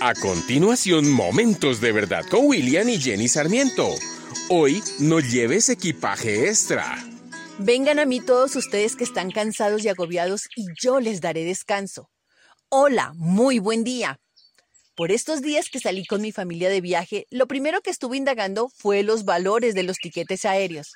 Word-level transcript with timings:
A 0.00 0.12
continuación, 0.12 1.10
Momentos 1.10 1.80
de 1.80 1.90
Verdad 1.90 2.26
con 2.30 2.44
William 2.46 2.86
y 2.86 3.00
Jenny 3.00 3.28
Sarmiento. 3.28 3.88
Hoy 4.50 4.82
no 4.98 5.20
lleves 5.20 5.70
equipaje 5.70 6.48
extra. 6.48 7.02
Vengan 7.58 7.98
a 7.98 8.04
mí 8.04 8.20
todos 8.20 8.56
ustedes 8.56 8.94
que 8.94 9.04
están 9.04 9.30
cansados 9.30 9.82
y 9.84 9.88
agobiados 9.88 10.48
y 10.54 10.66
yo 10.78 11.00
les 11.00 11.22
daré 11.22 11.44
descanso. 11.44 12.10
Hola, 12.68 13.14
muy 13.14 13.58
buen 13.58 13.84
día. 13.84 14.20
Por 14.96 15.12
estos 15.12 15.40
días 15.40 15.70
que 15.70 15.80
salí 15.80 16.04
con 16.04 16.20
mi 16.20 16.30
familia 16.30 16.68
de 16.68 16.82
viaje, 16.82 17.26
lo 17.30 17.46
primero 17.46 17.80
que 17.80 17.90
estuve 17.90 18.18
indagando 18.18 18.68
fue 18.68 19.02
los 19.02 19.24
valores 19.24 19.74
de 19.74 19.82
los 19.82 19.96
tiquetes 19.96 20.44
aéreos. 20.44 20.92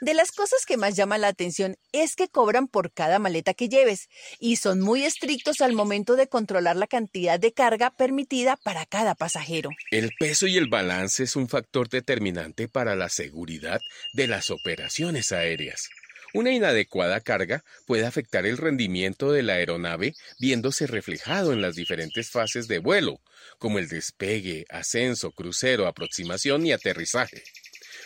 De 0.00 0.12
las 0.14 0.32
cosas 0.32 0.66
que 0.66 0.76
más 0.76 0.96
llaman 0.96 1.20
la 1.20 1.28
atención 1.28 1.76
es 1.92 2.16
que 2.16 2.28
cobran 2.28 2.66
por 2.66 2.92
cada 2.92 3.18
maleta 3.18 3.54
que 3.54 3.68
lleves 3.68 4.08
y 4.40 4.56
son 4.56 4.80
muy 4.80 5.04
estrictos 5.04 5.60
al 5.60 5.72
momento 5.72 6.16
de 6.16 6.28
controlar 6.28 6.76
la 6.76 6.86
cantidad 6.86 7.38
de 7.38 7.52
carga 7.52 7.90
permitida 7.90 8.56
para 8.56 8.86
cada 8.86 9.14
pasajero. 9.14 9.70
El 9.90 10.10
peso 10.18 10.46
y 10.46 10.56
el 10.56 10.68
balance 10.68 11.22
es 11.22 11.36
un 11.36 11.48
factor 11.48 11.88
determinante 11.88 12.68
para 12.68 12.96
la 12.96 13.08
seguridad 13.08 13.80
de 14.12 14.26
las 14.26 14.50
operaciones 14.50 15.30
aéreas. 15.32 15.88
Una 16.32 16.50
inadecuada 16.50 17.20
carga 17.20 17.62
puede 17.86 18.04
afectar 18.04 18.44
el 18.44 18.58
rendimiento 18.58 19.30
de 19.30 19.44
la 19.44 19.54
aeronave 19.54 20.14
viéndose 20.40 20.88
reflejado 20.88 21.52
en 21.52 21.62
las 21.62 21.76
diferentes 21.76 22.28
fases 22.28 22.66
de 22.66 22.80
vuelo, 22.80 23.20
como 23.58 23.78
el 23.78 23.88
despegue, 23.88 24.64
ascenso, 24.68 25.30
crucero, 25.30 25.86
aproximación 25.86 26.66
y 26.66 26.72
aterrizaje 26.72 27.44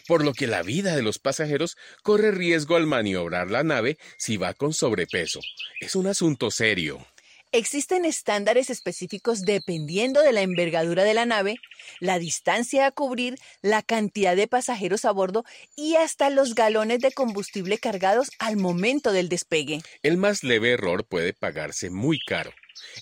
por 0.08 0.24
lo 0.24 0.32
que 0.32 0.46
la 0.46 0.62
vida 0.62 0.96
de 0.96 1.02
los 1.02 1.18
pasajeros 1.18 1.76
corre 2.02 2.32
riesgo 2.32 2.76
al 2.76 2.86
maniobrar 2.86 3.50
la 3.50 3.62
nave 3.62 3.98
si 4.16 4.38
va 4.38 4.54
con 4.54 4.72
sobrepeso. 4.72 5.40
Es 5.80 5.94
un 5.94 6.06
asunto 6.06 6.50
serio. 6.50 7.06
Existen 7.52 8.04
estándares 8.04 8.70
específicos 8.70 9.42
dependiendo 9.42 10.22
de 10.22 10.32
la 10.32 10.42
envergadura 10.42 11.04
de 11.04 11.14
la 11.14 11.26
nave, 11.26 11.56
la 12.00 12.18
distancia 12.18 12.86
a 12.86 12.90
cubrir, 12.90 13.38
la 13.62 13.82
cantidad 13.82 14.34
de 14.34 14.48
pasajeros 14.48 15.04
a 15.04 15.12
bordo 15.12 15.44
y 15.76 15.96
hasta 15.96 16.28
los 16.30 16.54
galones 16.54 17.00
de 17.00 17.12
combustible 17.12 17.78
cargados 17.78 18.30
al 18.38 18.56
momento 18.56 19.12
del 19.12 19.28
despegue. 19.28 19.80
El 20.02 20.16
más 20.16 20.42
leve 20.42 20.72
error 20.72 21.06
puede 21.06 21.32
pagarse 21.34 21.90
muy 21.90 22.18
caro. 22.18 22.52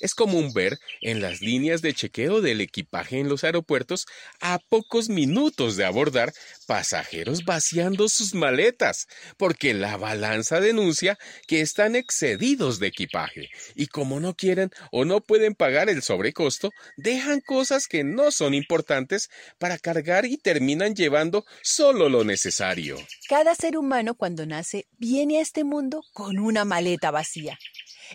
Es 0.00 0.14
común 0.14 0.52
ver 0.52 0.78
en 1.00 1.20
las 1.20 1.40
líneas 1.40 1.82
de 1.82 1.94
chequeo 1.94 2.40
del 2.40 2.60
equipaje 2.60 3.18
en 3.18 3.28
los 3.28 3.44
aeropuertos 3.44 4.06
a 4.40 4.58
pocos 4.58 5.08
minutos 5.08 5.76
de 5.76 5.84
abordar 5.84 6.32
pasajeros 6.66 7.44
vaciando 7.44 8.08
sus 8.08 8.34
maletas, 8.34 9.06
porque 9.36 9.74
la 9.74 9.96
balanza 9.96 10.60
denuncia 10.60 11.18
que 11.46 11.60
están 11.60 11.96
excedidos 11.96 12.78
de 12.78 12.88
equipaje 12.88 13.50
y 13.74 13.86
como 13.86 14.20
no 14.20 14.34
quieren 14.34 14.70
o 14.92 15.04
no 15.04 15.20
pueden 15.20 15.54
pagar 15.54 15.88
el 15.88 16.02
sobrecosto, 16.02 16.70
dejan 16.96 17.40
cosas 17.40 17.86
que 17.86 18.04
no 18.04 18.30
son 18.30 18.54
importantes 18.54 19.28
para 19.58 19.78
cargar 19.78 20.26
y 20.26 20.36
terminan 20.36 20.94
llevando 20.94 21.44
solo 21.62 22.08
lo 22.08 22.24
necesario. 22.24 22.96
Cada 23.28 23.54
ser 23.54 23.76
humano 23.76 24.14
cuando 24.14 24.46
nace 24.46 24.86
viene 24.98 25.38
a 25.38 25.42
este 25.42 25.64
mundo 25.64 26.02
con 26.12 26.38
una 26.38 26.64
maleta 26.64 27.10
vacía. 27.10 27.58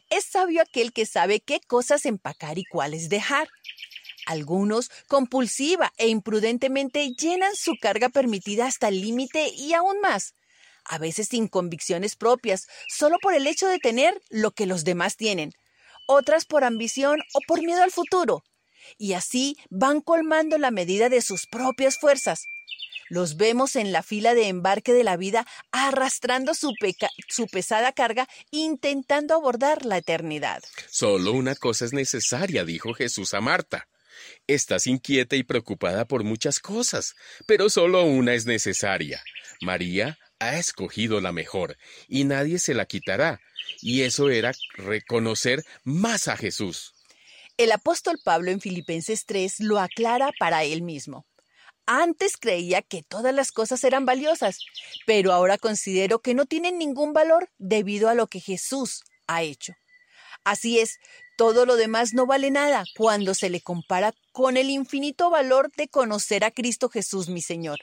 Es 0.10 0.26
sabio 0.26 0.62
aquel 0.62 0.94
que 0.94 1.06
sabe 1.06 1.40
qué 1.40 1.60
cosas 1.60 2.06
empacar 2.06 2.58
y 2.58 2.64
cuáles 2.66 3.10
dejar. 3.10 3.48
Algunos, 4.26 4.92
compulsiva 5.08 5.92
e 5.98 6.08
imprudentemente, 6.08 7.12
llenan 7.12 7.56
su 7.56 7.74
carga 7.82 8.10
permitida 8.10 8.68
hasta 8.68 8.88
el 8.88 9.02
límite 9.02 9.50
y 9.56 9.74
aún 9.74 10.00
más, 10.00 10.34
a 10.86 10.98
veces 10.98 11.28
sin 11.30 11.48
convicciones 11.48 12.16
propias, 12.16 12.68
solo 12.88 13.18
por 13.22 13.34
el 13.34 13.48
hecho 13.48 13.68
de 13.68 13.80
tener 13.80 14.22
lo 14.30 14.52
que 14.52 14.66
los 14.66 14.84
demás 14.84 15.18
tienen, 15.18 15.54
otras 16.08 16.46
por 16.46 16.64
ambición 16.64 17.20
o 17.34 17.40
por 17.48 17.62
miedo 17.62 17.84
al 17.84 17.92
futuro, 17.92 18.44
y 18.98 19.14
así 19.14 19.58
van 19.70 20.02
colmando 20.02 20.58
la 20.58 20.72
medida 20.72 21.10
de 21.10 21.22
sus 21.22 21.48
propias 21.48 21.98
fuerzas, 21.98 22.44
los 23.12 23.36
vemos 23.36 23.76
en 23.76 23.92
la 23.92 24.04
fila 24.04 24.34
de 24.34 24.48
embarque 24.48 24.94
de 24.94 25.04
la 25.04 25.18
vida 25.18 25.46
arrastrando 25.74 26.54
su, 26.54 26.74
su 27.28 27.48
pesada 27.48 27.92
carga 27.92 28.26
intentando 28.52 29.36
abordar 29.36 29.86
la 29.86 29.98
eternidad. 29.98 30.64
Solo 30.90 31.34
una 31.34 31.56
cosa 31.56 31.84
es 31.84 31.92
necesaria, 31.92 32.64
dijo 32.64 32.94
Jesús 32.94 33.34
a 33.34 33.42
Marta. 33.42 33.90
Estás 34.48 34.88
inquieta 34.88 35.36
y 35.36 35.44
preocupada 35.44 36.06
por 36.06 36.24
muchas 36.24 36.60
cosas, 36.60 37.16
pero 37.46 37.70
solo 37.70 38.06
una 38.06 38.34
es 38.34 38.46
necesaria. 38.46 39.22
María 39.60 40.18
ha 40.40 40.58
escogido 40.58 41.20
la 41.20 41.34
mejor, 41.34 41.78
y 42.08 42.24
nadie 42.24 42.60
se 42.60 42.74
la 42.74 42.86
quitará. 42.86 43.42
Y 43.82 44.04
eso 44.04 44.30
era 44.30 44.54
reconocer 44.76 45.66
más 45.84 46.30
a 46.30 46.38
Jesús. 46.38 46.94
El 47.58 47.74
apóstol 47.74 48.20
Pablo 48.24 48.52
en 48.52 48.62
Filipenses 48.62 49.26
3 49.26 49.60
lo 49.60 49.80
aclara 49.80 50.32
para 50.40 50.64
él 50.64 50.82
mismo. 50.82 51.26
Antes 51.86 52.38
creía 52.38 52.82
que 52.82 53.04
todas 53.04 53.34
las 53.34 53.52
cosas 53.52 53.84
eran 53.84 54.06
valiosas, 54.06 54.60
pero 55.06 55.34
ahora 55.34 55.58
considero 55.58 56.20
que 56.20 56.34
no 56.34 56.46
tienen 56.46 56.78
ningún 56.78 57.14
valor 57.14 57.50
debido 57.58 58.10
a 58.10 58.16
lo 58.16 58.28
que 58.28 58.40
Jesús 58.40 59.04
ha 59.28 59.44
hecho. 59.44 59.74
Así 60.44 60.80
es, 60.80 61.00
todo 61.38 61.66
lo 61.66 61.76
demás 61.76 62.14
no 62.14 62.26
vale 62.26 62.52
nada 62.52 62.84
cuando 62.96 63.34
se 63.34 63.50
le 63.50 63.62
compara 63.62 64.14
con 64.32 64.58
el 64.58 64.70
infinito 64.70 65.30
valor 65.30 65.72
de 65.76 65.88
conocer 65.88 66.44
a 66.44 66.52
Cristo 66.52 66.90
Jesús 66.90 67.30
mi 67.30 67.42
Señor. 67.42 67.80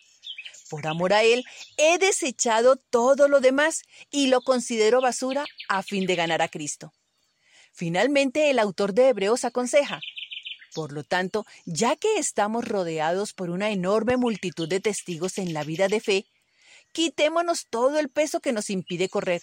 Por 0.68 0.86
amor 0.86 1.12
a 1.12 1.22
Él, 1.22 1.44
he 1.76 1.98
desechado 1.98 2.76
todo 2.76 3.28
lo 3.28 3.40
demás 3.40 3.82
y 4.10 4.26
lo 4.26 4.42
considero 4.42 5.00
basura 5.00 5.44
a 5.68 5.82
fin 5.82 6.06
de 6.06 6.14
ganar 6.14 6.42
a 6.42 6.48
Cristo. 6.48 6.92
Finalmente, 7.72 8.50
el 8.50 8.58
autor 8.58 8.92
de 8.92 9.08
Hebreos 9.08 9.44
aconseja, 9.44 10.00
por 10.74 10.92
lo 10.92 11.04
tanto, 11.04 11.46
ya 11.64 11.96
que 11.96 12.16
estamos 12.16 12.66
rodeados 12.66 13.32
por 13.32 13.50
una 13.50 13.70
enorme 13.70 14.16
multitud 14.16 14.68
de 14.68 14.80
testigos 14.80 15.38
en 15.38 15.52
la 15.52 15.64
vida 15.64 15.88
de 15.88 16.00
fe, 16.00 16.26
quitémonos 16.92 17.66
todo 17.68 17.98
el 17.98 18.08
peso 18.08 18.40
que 18.40 18.52
nos 18.52 18.70
impide 18.70 19.08
correr, 19.08 19.42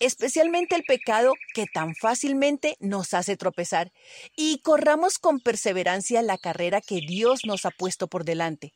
especialmente 0.00 0.74
el 0.74 0.82
pecado 0.84 1.34
que 1.54 1.66
tan 1.66 1.94
fácilmente 1.94 2.76
nos 2.80 3.14
hace 3.14 3.36
tropezar, 3.36 3.92
y 4.36 4.58
corramos 4.58 5.18
con 5.18 5.40
perseverancia 5.40 6.22
la 6.22 6.38
carrera 6.38 6.80
que 6.80 7.00
Dios 7.00 7.44
nos 7.44 7.64
ha 7.64 7.70
puesto 7.70 8.08
por 8.08 8.24
delante. 8.24 8.74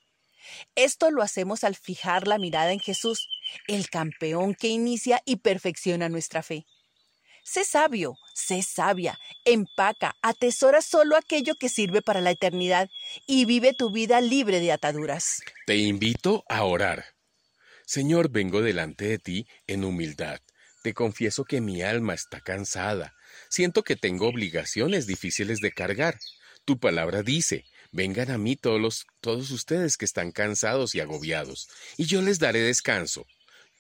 Esto 0.75 1.11
lo 1.11 1.23
hacemos 1.23 1.65
al 1.65 1.77
fijar 1.77 2.27
la 2.27 2.39
mirada 2.39 2.73
en 2.73 2.81
Jesús, 2.81 3.29
el 3.69 3.89
campeón 3.91 4.55
que 4.55 4.69
inicia 4.69 5.23
y 5.25 5.37
perfecciona 5.37 6.09
nuestra 6.09 6.43
fe. 6.43 6.67
Sé 7.45 7.65
sabio, 7.65 8.19
sé 8.35 8.63
sabia, 8.63 9.19
empaca, 9.45 10.15
atesora 10.23 10.81
solo 10.81 11.17
aquello 11.17 11.57
que 11.57 11.69
sirve 11.69 12.01
para 12.01 12.21
la 12.21 12.31
eternidad 12.31 12.89
y 13.27 13.47
vive 13.47 13.75
tu 13.75 13.91
vida 13.91 14.21
libre 14.21 14.61
de 14.61 14.71
ataduras. 14.71 15.43
Te 15.67 15.77
invito 15.77 16.45
a 16.49 16.63
orar. 16.63 17.05
Señor, 17.85 18.31
vengo 18.31 18.63
delante 18.63 19.07
de 19.07 19.19
ti 19.19 19.49
en 19.67 19.83
humildad. 19.83 20.41
Te 20.85 20.95
confieso 20.95 21.45
que 21.45 21.61
mi 21.61 21.83
alma 21.83 22.15
está 22.15 22.41
cansada. 22.41 23.13
Siento 23.51 23.83
que 23.83 23.97
tengo 23.97 24.29
obligaciones 24.29 25.09
difíciles 25.09 25.59
de 25.59 25.73
cargar. 25.73 26.19
Tu 26.65 26.79
palabra 26.79 27.25
dice, 27.25 27.65
vengan 27.91 28.31
a 28.31 28.39
mí 28.39 28.55
todos, 28.55 29.05
todos 29.21 29.51
ustedes 29.51 29.97
que 29.97 30.05
están 30.05 30.31
cansados 30.31 30.95
y 30.95 31.01
agobiados, 31.01 31.69
y 31.97 32.07
yo 32.07 32.23
les 32.23 32.39
daré 32.39 32.61
descanso. 32.61 33.27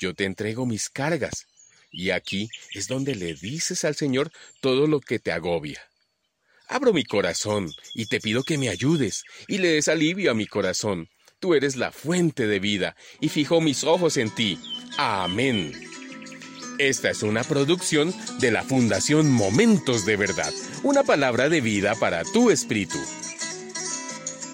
Yo 0.00 0.14
te 0.14 0.24
entrego 0.24 0.66
mis 0.66 0.88
cargas 0.88 1.46
y 1.92 2.10
aquí 2.10 2.48
es 2.72 2.88
donde 2.88 3.14
le 3.14 3.34
dices 3.34 3.84
al 3.84 3.94
Señor 3.94 4.32
todo 4.60 4.86
lo 4.86 5.00
que 5.00 5.18
te 5.18 5.30
agobia. 5.30 5.80
Abro 6.68 6.92
mi 6.92 7.04
corazón 7.04 7.70
y 7.94 8.06
te 8.06 8.20
pido 8.20 8.42
que 8.42 8.56
me 8.56 8.70
ayudes 8.70 9.24
y 9.46 9.58
le 9.58 9.68
des 9.68 9.88
alivio 9.88 10.30
a 10.30 10.34
mi 10.34 10.46
corazón. 10.46 11.08
Tú 11.38 11.54
eres 11.54 11.76
la 11.76 11.92
fuente 11.92 12.46
de 12.46 12.60
vida 12.60 12.96
y 13.20 13.28
fijo 13.28 13.60
mis 13.60 13.84
ojos 13.84 14.16
en 14.16 14.30
ti. 14.30 14.58
Amén. 14.96 15.72
Esta 16.78 17.10
es 17.10 17.22
una 17.22 17.44
producción 17.44 18.14
de 18.40 18.50
la 18.50 18.62
Fundación 18.62 19.30
Momentos 19.30 20.06
de 20.06 20.16
Verdad, 20.16 20.52
una 20.82 21.02
palabra 21.02 21.48
de 21.48 21.60
vida 21.60 21.94
para 21.94 22.24
tu 22.24 22.50
espíritu. 22.50 22.98